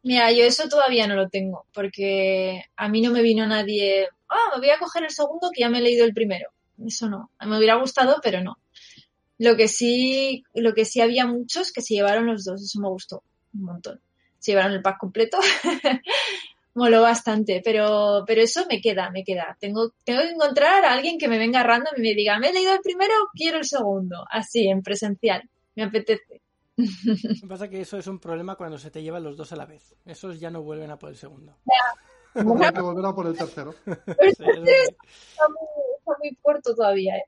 [0.02, 4.50] Mira, yo eso todavía no lo tengo, porque a mí no me vino nadie, ah,
[4.54, 6.50] me voy a coger el segundo que ya me he leído el primero.
[6.84, 8.58] Eso no, me hubiera gustado, pero no.
[9.38, 12.88] Lo que sí, lo que sí había muchos que se llevaron los dos, eso me
[12.88, 13.22] gustó
[13.54, 14.00] un montón.
[14.38, 15.38] Se llevaron el pack completo
[16.74, 19.56] moló bastante, pero, pero eso me queda, me queda.
[19.60, 22.52] Tengo, tengo que encontrar a alguien que me venga random y me diga, me he
[22.52, 24.24] leído el primero, quiero el segundo.
[24.30, 25.48] Así, en presencial.
[25.74, 26.39] Me apetece.
[27.04, 29.52] Lo que pasa es que eso es un problema cuando se te llevan los dos
[29.52, 29.94] a la vez.
[30.04, 31.56] Esos ya no vuelven a por el segundo.
[32.32, 33.74] Tendrán que volver a por el tercero.
[33.86, 34.46] está,
[36.22, 37.16] muy, corto todavía.
[37.16, 37.24] ¿eh?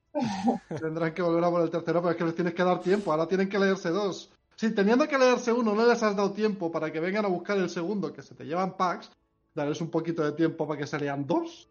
[0.81, 3.13] Tendrán que volver a por el tercero, pero es que les tienes que dar tiempo.
[3.13, 4.31] Ahora tienen que leerse dos.
[4.57, 7.59] Si teniendo que leerse uno no les has dado tiempo para que vengan a buscar
[7.59, 9.11] el segundo, que se te llevan packs,
[9.55, 11.69] darles un poquito de tiempo para que se lean dos.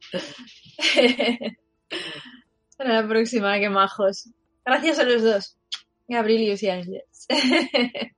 [2.76, 4.30] Para la próxima, qué majos.
[4.64, 5.57] Gracias a los dos,
[6.08, 7.26] Gabrielius y Ángeles.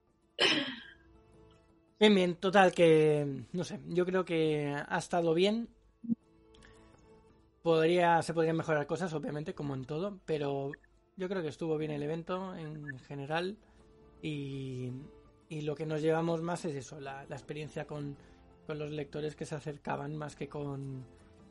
[1.98, 5.68] Bien, bien, total, que no sé, yo creo que ha estado bien.
[7.60, 10.72] Podría, se podrían mejorar cosas, obviamente, como en todo, pero
[11.18, 13.58] yo creo que estuvo bien el evento en general
[14.22, 14.92] y,
[15.50, 18.16] lo que nos llevamos más es eso, la experiencia con,
[18.66, 21.04] con los lectores que se acercaban más que con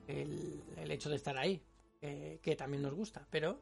[0.07, 1.61] el, hecho de estar ahí,
[1.99, 3.59] que también nos gusta, pero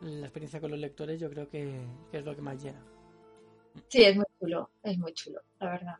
[0.00, 2.82] la experiencia con los lectores yo creo que, es lo que más llena.
[3.88, 5.96] Sí, es muy chulo, es muy chulo, la verdad.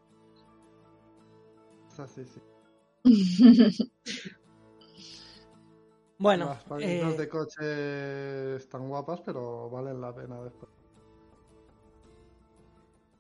[2.07, 2.41] Sí, sí.
[6.19, 10.71] bueno, las palitas eh, de coche están guapas, pero valen la pena después.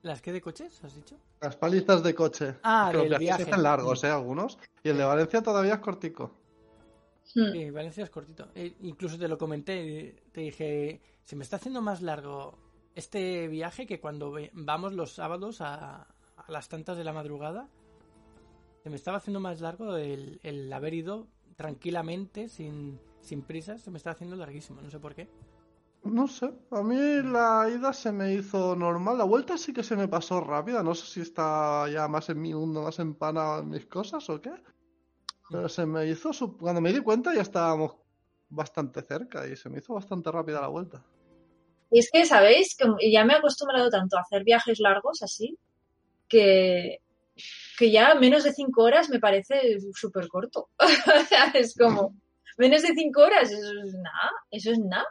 [0.02, 1.16] ¿Las que de coches, has dicho?
[1.40, 2.54] Las palizas de coche.
[2.62, 3.42] Ah, los del viaje.
[3.42, 4.08] hacen largos, ¿eh?
[4.08, 4.58] Algunos.
[4.84, 6.37] Y el de Valencia todavía es cortico.
[7.34, 7.52] Hmm.
[7.52, 8.48] Sí, Valencia es cortito.
[8.54, 12.58] E incluso te lo comenté, te dije, se me está haciendo más largo
[12.94, 16.06] este viaje que cuando vamos los sábados a,
[16.48, 17.68] las tantas de la madrugada.
[18.82, 23.90] Se me estaba haciendo más largo el, el haber ido tranquilamente, sin, sin prisas, se
[23.90, 25.28] me está haciendo larguísimo, no sé por qué.
[26.04, 29.96] No sé, a mí la ida se me hizo normal, la vuelta sí que se
[29.96, 33.70] me pasó rápida, no sé si está ya más en mi mundo, más empanado en
[33.70, 34.52] mis cosas o qué,
[35.50, 37.96] pero se me hizo, cuando me di cuenta ya estábamos
[38.48, 41.04] bastante cerca y se me hizo bastante rápida la vuelta.
[41.90, 42.76] Y es que, ¿sabéis?
[42.76, 45.58] Que ya me he acostumbrado tanto a hacer viajes largos así,
[46.28, 46.98] que,
[47.78, 50.68] que ya menos de cinco horas me parece súper corto.
[51.54, 52.14] es como,
[52.58, 55.06] menos de cinco horas, eso es nada, eso es nada.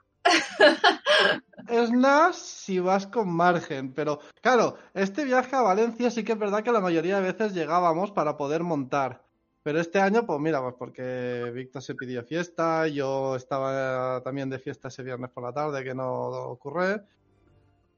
[1.69, 6.39] Es nada si vas con margen, pero claro, este viaje a Valencia sí que es
[6.39, 9.26] verdad que la mayoría de veces llegábamos para poder montar.
[9.67, 14.59] Pero este año, pues mira, pues porque Víctor se pidió fiesta, yo estaba también de
[14.59, 17.01] fiesta ese viernes por la tarde, que no ocurre,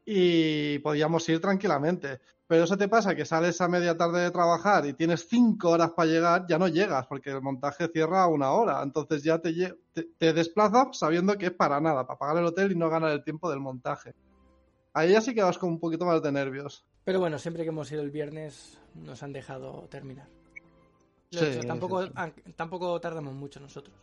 [0.03, 2.21] y podíamos ir tranquilamente.
[2.47, 5.91] Pero eso te pasa que sales a media tarde de trabajar y tienes cinco horas
[5.91, 8.81] para llegar, ya no llegas porque el montaje cierra a una hora.
[8.81, 9.53] Entonces ya te,
[9.93, 13.23] te, desplazas sabiendo que es para nada, para pagar el hotel y no ganar el
[13.23, 14.15] tiempo del montaje.
[14.91, 16.83] Ahí ya sí que vas con un poquito más de nervios.
[17.03, 20.38] Pero bueno, siempre que hemos ido el viernes nos han dejado terminar.
[21.67, 22.09] Tampoco,
[22.55, 23.95] tampoco tardamos mucho nosotros.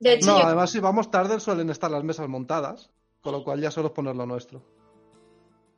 [0.00, 2.90] no, además si vamos tarde suelen estar las mesas montadas,
[3.20, 4.62] con lo cual ya solo es poner lo nuestro.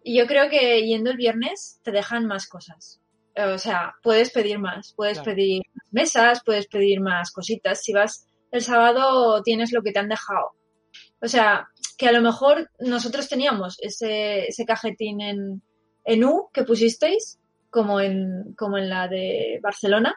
[0.03, 3.01] Y yo creo que yendo el viernes te dejan más cosas.
[3.37, 5.63] O sea, puedes pedir más, puedes pedir
[5.93, 7.83] mesas, puedes pedir más cositas.
[7.83, 10.53] Si vas el sábado tienes lo que te han dejado.
[11.23, 15.63] O sea, que a lo mejor nosotros teníamos ese, ese cajetín en,
[16.05, 17.39] en U que pusisteis,
[17.69, 20.17] como en, como en la de Barcelona,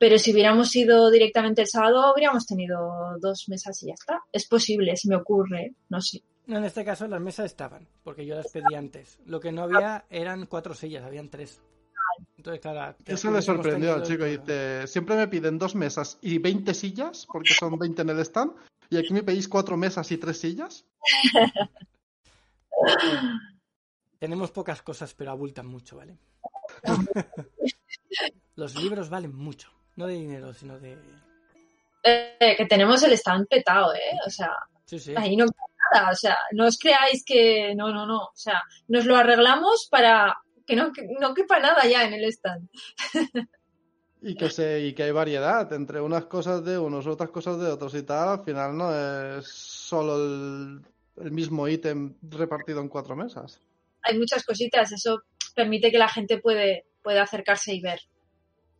[0.00, 4.22] pero si hubiéramos ido directamente el sábado habríamos tenido dos mesas y ya está.
[4.32, 6.22] Es posible, si me ocurre, no sé.
[6.46, 9.18] No, en este caso las mesas estaban, porque yo las pedí antes.
[9.26, 11.60] Lo que no había eran cuatro sillas, habían tres.
[12.38, 14.24] Entonces, claro, te Eso le sorprendió chico.
[14.24, 18.52] Dice, siempre me piden dos mesas y 20 sillas, porque son 20 en el stand,
[18.88, 20.86] y aquí me pedís cuatro mesas y tres sillas.
[24.18, 26.16] Tenemos pocas cosas, pero abultan mucho, ¿vale?
[28.56, 29.70] Los libros valen mucho.
[29.96, 30.96] No de dinero, sino de...
[32.02, 34.18] Eh, que tenemos el stand petado, ¿eh?
[34.26, 34.50] O sea,
[34.86, 35.14] Sí, sí.
[35.16, 36.10] ahí no pasa nada.
[36.10, 38.24] O sea, no os creáis que no, no, no.
[38.24, 42.24] O sea, nos lo arreglamos para que no, que no quepa nada ya en el
[42.24, 42.68] stand.
[44.22, 47.68] Y que, se, y que hay variedad entre unas cosas de unos, otras cosas de
[47.68, 48.28] otros y tal.
[48.28, 50.82] Al final no es solo el,
[51.24, 53.62] el mismo ítem repartido en cuatro mesas.
[54.02, 54.92] Hay muchas cositas.
[54.92, 55.22] Eso
[55.54, 58.00] permite que la gente puede, pueda acercarse y ver.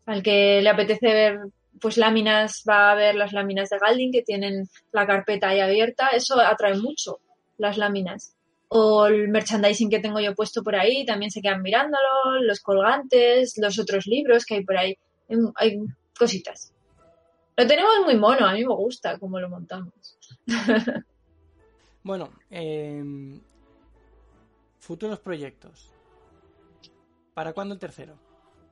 [0.06, 1.40] Al que le apetece ver
[1.80, 6.08] pues láminas, va a ver las láminas de Galding que tienen la carpeta ahí abierta.
[6.08, 7.20] Eso atrae mucho,
[7.56, 8.34] las láminas.
[8.68, 13.54] O el merchandising que tengo yo puesto por ahí, también se quedan mirándolo, los colgantes,
[13.56, 14.96] los otros libros que hay por ahí.
[15.28, 15.78] Hay, hay
[16.18, 16.72] cositas.
[17.56, 19.92] Lo tenemos muy mono, a mí me gusta cómo lo montamos.
[22.02, 23.40] Bueno, em,
[24.78, 25.92] futuros proyectos.
[27.34, 28.18] ¿Para cuándo el tercero?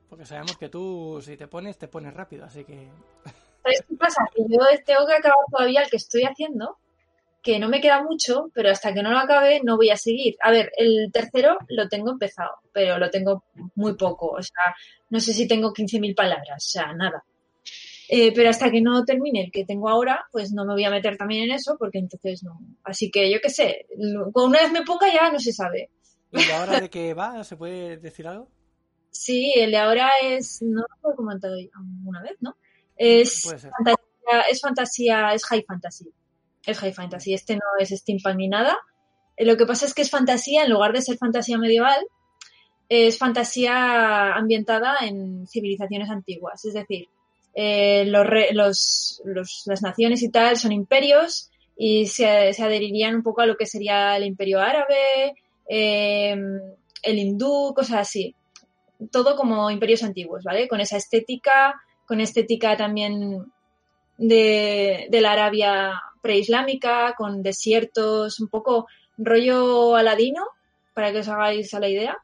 [0.08, 2.88] Porque sabemos que tú, si te pones, te pones rápido, así que...
[3.62, 4.22] ¿Sabes qué pasa?
[4.34, 6.78] Que yo tengo que acabar todavía el que estoy haciendo,
[7.42, 10.36] que no me queda mucho, pero hasta que no lo acabe no voy a seguir.
[10.42, 13.44] A ver, el tercero lo tengo empezado, pero lo tengo
[13.74, 14.28] muy poco.
[14.28, 14.74] O sea,
[15.10, 17.22] no sé si tengo 15.000 palabras, o sea, nada.
[18.10, 20.90] Eh, pero hasta que no termine el que tengo ahora, pues no me voy a
[20.90, 22.58] meter también en eso, porque entonces no.
[22.82, 23.86] Así que yo qué sé,
[24.34, 25.90] una vez me ponga ya no se sabe.
[26.32, 27.44] ¿Y ahora de qué va?
[27.44, 28.48] ¿Se puede decir algo?
[29.10, 32.56] Sí, el de ahora es, no lo he comentado alguna vez, ¿no?
[32.96, 33.44] Es
[33.76, 36.10] fantasía, es fantasía, es high fantasy.
[36.66, 37.34] Es high fantasy.
[37.34, 38.76] Este no es steampunk ni nada.
[39.36, 42.04] Eh, Lo que pasa es que es fantasía, en lugar de ser fantasía medieval,
[42.88, 46.64] es fantasía ambientada en civilizaciones antiguas.
[46.64, 47.08] Es decir,
[47.54, 53.22] eh, los, los- los- las naciones y tal son imperios y se, se adherirían un
[53.22, 55.34] poco a lo que sería el imperio árabe,
[55.68, 56.36] eh,
[57.02, 58.34] el hindú, cosas así.
[59.10, 60.68] Todo como imperios antiguos, ¿vale?
[60.68, 61.74] Con esa estética,
[62.06, 63.52] con estética también
[64.16, 70.44] de, de la Arabia preislámica, con desiertos, un poco rollo aladino,
[70.94, 72.16] para que os hagáis a la idea,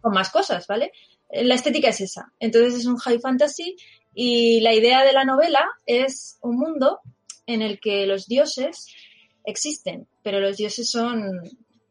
[0.00, 0.92] con más cosas, ¿vale?
[1.30, 2.32] La estética es esa.
[2.40, 3.76] Entonces es un high fantasy
[4.14, 7.00] y la idea de la novela es un mundo
[7.46, 8.88] en el que los dioses
[9.44, 11.40] existen, pero los dioses son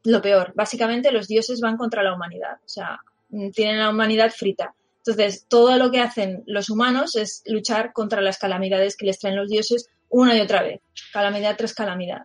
[0.04, 0.54] lo peor.
[0.56, 4.74] Básicamente los dioses van contra la humanidad, o sea, mm, tienen la humanidad frita.
[4.98, 9.38] Entonces, todo lo que hacen los humanos es luchar contra las calamidades que les traen
[9.38, 10.82] los dioses una y otra vez,
[11.14, 12.24] calamidad tras calamidad.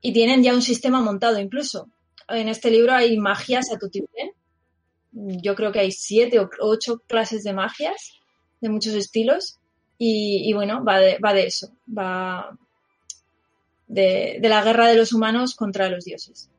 [0.00, 1.88] Y tienen ya un sistema montado incluso.
[2.28, 3.88] En este libro hay magias a tu
[5.12, 8.20] Yo creo que hay siete o ocho clases de magias
[8.60, 9.58] de muchos estilos
[9.98, 12.56] y, y bueno, va de, va de eso, va
[13.86, 16.50] de, de la guerra de los humanos contra los dioses.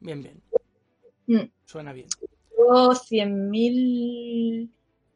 [0.00, 0.40] Bien, bien.
[1.26, 1.50] Mm.
[1.68, 2.08] Suena bien.
[2.56, 4.70] Tengo 100.000,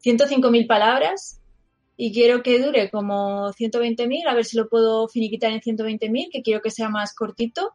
[0.04, 1.40] 105.000 palabras
[1.96, 6.42] y quiero que dure como 120.000, a ver si lo puedo finiquitar en 120.000, que
[6.42, 7.74] quiero que sea más cortito.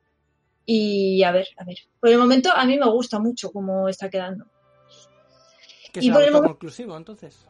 [0.65, 1.77] Y a ver, a ver.
[1.99, 4.45] Por el momento a mí me gusta mucho cómo está quedando.
[5.91, 7.47] Que Y sea por el momento- autoconclusivo, entonces.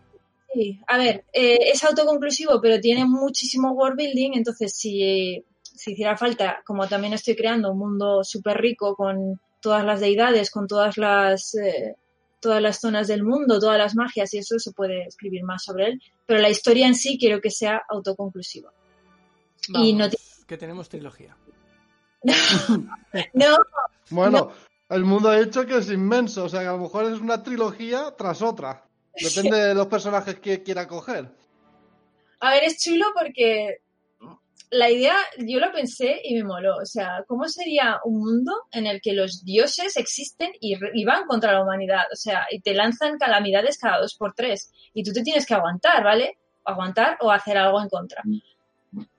[0.54, 6.16] Sí, a ver, eh, es autoconclusivo, pero tiene muchísimo world building, entonces si, si hiciera
[6.16, 10.98] falta, como también estoy creando un mundo súper rico con todas las deidades, con todas
[10.98, 11.96] las, eh,
[12.40, 15.88] todas las zonas del mundo, todas las magias y eso, se puede escribir más sobre
[15.88, 18.72] él, pero la historia en sí quiero que sea autoconclusiva.
[19.70, 20.18] Vamos, Y no ti-
[20.48, 21.36] que tenemos trilogía.
[23.34, 23.58] No,
[24.10, 24.52] Bueno,
[24.90, 27.42] el mundo ha dicho que es inmenso, o sea que a lo mejor es una
[27.44, 28.84] trilogía tras otra.
[29.20, 31.30] Depende de los personajes que quiera coger.
[32.40, 33.82] A ver, es chulo porque
[34.70, 36.78] la idea, yo lo pensé y me moló.
[36.78, 40.76] O sea, ¿cómo sería un mundo en el que los dioses existen y,
[41.06, 42.04] van contra la humanidad?
[42.12, 44.72] O sea, y te lanzan calamidades cada dos por tres.
[44.94, 46.38] Y tú te tienes que aguantar, ¿vale?
[46.66, 48.24] Aguantar o hacer algo en contra.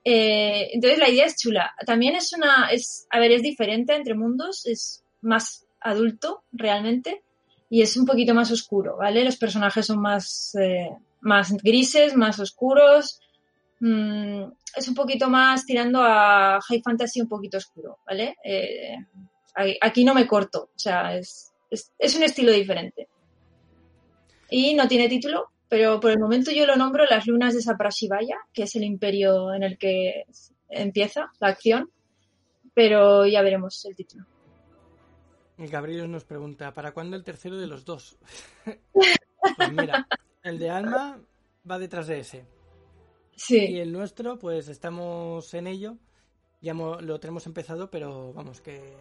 [0.04, 1.74] Eh, entonces la idea es chula.
[1.86, 7.22] También es una, es, a ver, es diferente entre mundos, es más adulto realmente
[7.70, 9.24] y es un poquito más oscuro, ¿vale?
[9.24, 10.90] Los personajes son más, eh,
[11.20, 13.20] más grises, más oscuros.
[13.80, 14.44] Mm,
[14.74, 18.36] es un poquito más tirando a high fantasy un poquito oscuro, ¿vale?
[18.44, 18.96] Eh,
[19.80, 23.08] aquí no me corto, o sea, es, es, es un estilo diferente.
[24.50, 28.38] Y no tiene título, pero por el momento yo lo nombro Las lunas de Saprashivaya,
[28.52, 30.24] que es el imperio en el que
[30.68, 31.90] empieza la acción,
[32.74, 34.24] pero ya veremos el título.
[35.58, 38.16] Gabriel nos pregunta, ¿para cuándo el tercero de los dos?
[38.92, 40.06] pues mira,
[40.44, 41.20] el de Alma
[41.68, 42.57] va detrás de ese.
[43.38, 43.56] Sí.
[43.56, 45.96] Y el nuestro, pues estamos en ello.
[46.60, 48.96] Ya lo tenemos empezado, pero vamos, que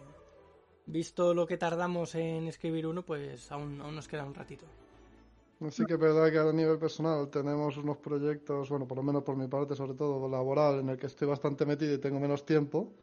[0.86, 4.64] visto lo que tardamos en escribir uno, pues aún, aún nos queda un ratito.
[5.60, 9.24] Así que es verdad que a nivel personal tenemos unos proyectos, bueno, por lo menos
[9.24, 12.46] por mi parte, sobre todo laboral, en el que estoy bastante metido y tengo menos
[12.46, 12.94] tiempo.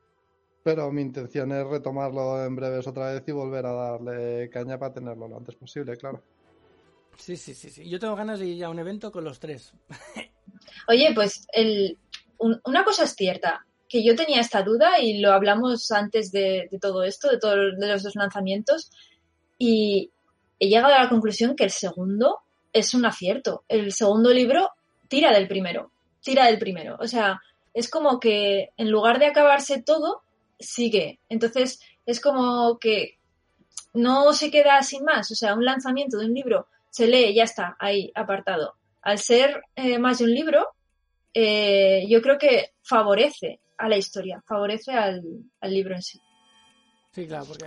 [0.64, 4.94] Pero mi intención es retomarlo en breves otra vez y volver a darle caña para
[4.94, 6.24] tenerlo lo antes posible, claro.
[7.18, 7.90] Sí, sí, sí, sí.
[7.90, 9.74] Yo tengo ganas de ir a un evento con los tres.
[10.88, 11.98] Oye, pues el,
[12.38, 17.04] una cosa es cierta, que yo tenía esta duda y lo hablamos antes de, todo
[17.04, 18.92] esto, de todos de los dos lanzamientos,
[19.58, 20.12] y
[20.60, 22.40] he llegado a la conclusión que el segundo
[22.74, 23.64] es un acierto.
[23.68, 24.72] El segundo libro
[25.08, 25.92] tira del primero,
[26.22, 26.98] tira del primero.
[27.00, 27.42] O sea,
[27.74, 30.24] es como que en lugar de acabarse todo,
[30.60, 31.20] sigue.
[31.30, 33.18] Entonces, es como que
[33.94, 35.32] no se queda sin más.
[35.32, 38.76] O sea, un lanzamiento de un libro se lee, ya está, ahí, apartado.
[39.06, 40.68] Al ser eh, más de un libro,
[41.32, 45.22] eh, yo creo que favorece a la historia, favorece al,
[45.62, 46.20] libro en sí.
[47.12, 47.66] Sí, claro, porque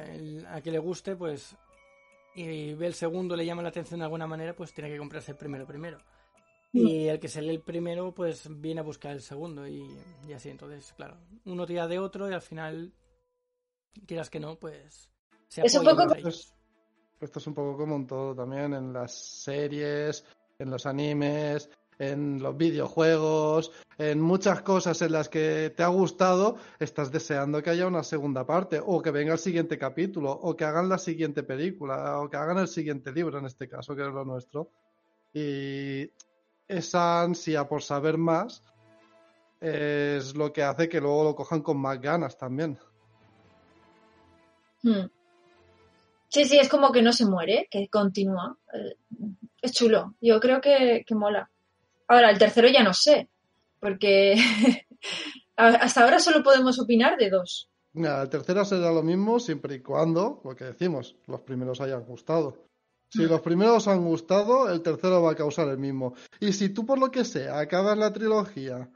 [0.49, 1.57] a quien le guste, pues,
[2.35, 5.31] y ve el segundo, le llama la atención de alguna manera, pues tiene que comprarse
[5.31, 5.99] el primero primero.
[6.73, 6.87] Mm.
[6.87, 9.87] Y el que se lee el primero, pues viene a buscar el segundo y,
[10.35, 10.51] así.
[10.51, 12.93] Entonces, claro, uno tira de otro y al final,
[14.09, 15.09] quieras que no, pues
[15.47, 16.05] se es un poco...
[17.21, 20.25] Esto es un poco como en todo también, en las series,
[20.59, 26.57] en los animes, en los videojuegos, en muchas cosas en las que te ha gustado,
[26.81, 30.65] estás deseando que haya una segunda parte, o que venga el siguiente capítulo, o que
[30.65, 34.13] hagan la siguiente película, o que hagan el siguiente libro, en este caso, que es
[34.13, 34.71] lo nuestro.
[35.33, 36.11] Y
[36.67, 38.63] esa ansia por saber más
[39.61, 42.79] es lo que hace que luego lo cojan con más ganas también.
[44.83, 45.07] Hmm.
[46.29, 48.57] Sí, sí, es como que no se muere, que continúa.
[49.63, 50.15] Es chulo.
[50.21, 51.51] Yo creo que mola.
[52.09, 53.29] Ahora, el tercero ya no sé,
[53.81, 54.35] porque
[55.57, 57.69] hasta ahora solo podemos opinar de dos.
[57.95, 62.65] el tercero será lo mismo siempre y cuando, lo que decimos, los primeros hayan gustado.
[63.11, 66.15] Si los primeros han gustado, el tercero va a causar el mismo.
[66.41, 68.91] Y si tú por lo que sea acabas la trilogía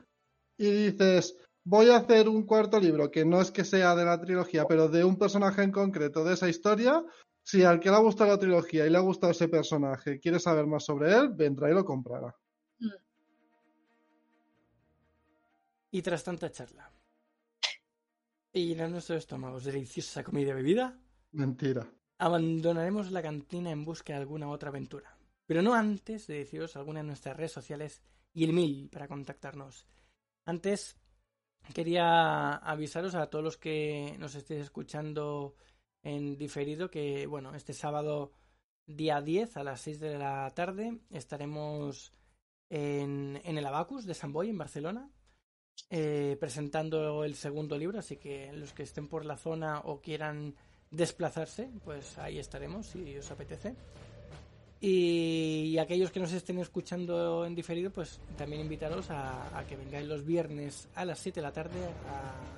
[0.58, 4.20] y dices, voy a hacer un cuarto libro que no es que sea de la
[4.20, 7.02] trilogía, pero de un personaje en concreto de esa historia,
[7.42, 10.38] si al que le ha gustado la trilogía y le ha gustado ese personaje quiere
[10.38, 12.34] saber más sobre él, vendrá y lo comprará.
[15.90, 16.90] Y tras tanta charla
[18.52, 20.98] y llenar nuestros estómagos de deliciosa comida y bebida,
[21.32, 21.90] mentira.
[22.18, 25.16] Abandonaremos la cantina en busca de alguna otra aventura.
[25.46, 29.86] Pero no antes de deciros alguna de nuestras redes sociales y el mail para contactarnos.
[30.44, 30.96] Antes
[31.74, 35.56] quería avisaros a todos los que nos estéis escuchando
[36.02, 38.32] en diferido que, bueno, este sábado
[38.86, 42.12] día 10 a las 6 de la tarde estaremos
[42.68, 45.10] en, en el Abacus de San Boy en Barcelona
[45.90, 50.54] eh, presentando el segundo libro, así que los que estén por la zona o quieran
[50.90, 53.74] desplazarse, pues ahí estaremos si os apetece.
[54.80, 60.24] Y, aquellos que nos estén escuchando en diferido, pues también invitaros a, que vengáis los
[60.24, 61.78] viernes a las 7 de la tarde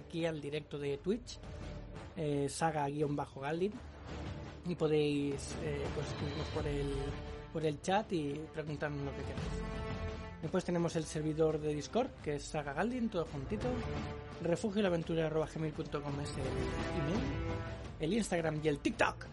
[0.06, 1.38] aquí al directo de Twitch,
[2.16, 3.72] eh, saga-galdin,
[4.66, 6.92] y podéis eh, pues, escribirnos por el,
[7.52, 9.94] por el chat y preguntarnos lo que queráis.
[10.42, 13.66] Después tenemos el servidor de Discord, que es Saga Galdin, todo juntito.
[14.42, 17.20] Refugio la aventura es el email.
[17.98, 19.26] El Instagram y el TikTok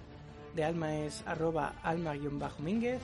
[0.56, 3.02] de Alma es arroba alma-mínguez.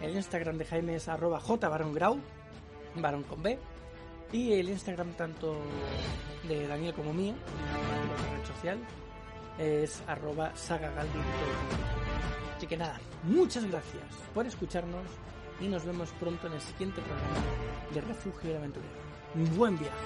[0.00, 2.18] El Instagram de Jaime es arroba jbarongrau,
[2.96, 3.58] varón con B.
[4.32, 5.56] Y el Instagram tanto
[6.48, 7.34] de Daniel como mío,
[8.24, 8.78] la red social,
[9.58, 11.22] es arroba sagagaldin.
[12.56, 14.04] Así que nada, muchas gracias
[14.34, 15.04] por escucharnos
[15.60, 17.46] y nos vemos pronto en el siguiente programa
[17.94, 18.92] de Refugio y Aventurero.
[19.34, 19.96] Un buen viaje.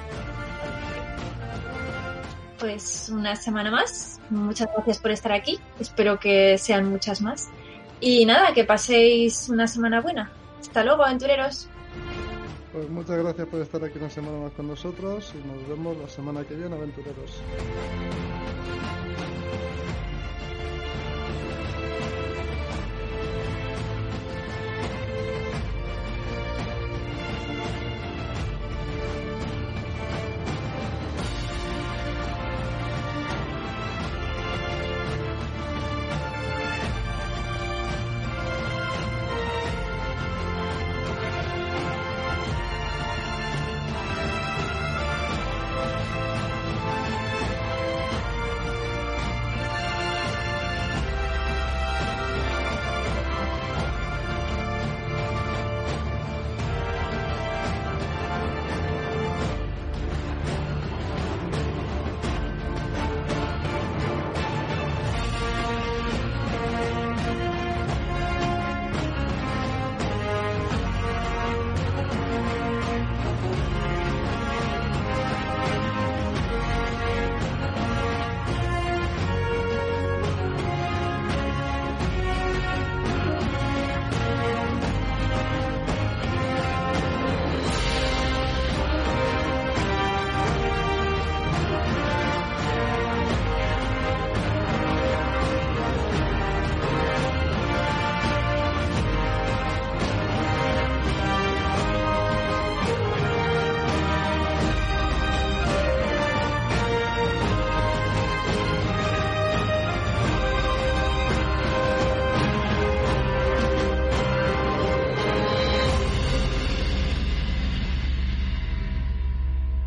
[2.58, 4.20] Pues una semana más.
[4.28, 5.58] Muchas gracias por estar aquí.
[5.78, 7.48] Espero que sean muchas más.
[8.00, 10.30] Y nada, que paséis una semana buena.
[10.60, 11.68] Hasta luego, aventureros.
[12.72, 16.08] Pues muchas gracias por estar aquí una semana más con nosotros y nos vemos la
[16.08, 17.42] semana que viene, aventureros.